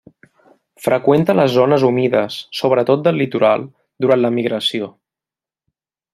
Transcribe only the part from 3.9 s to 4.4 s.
durant la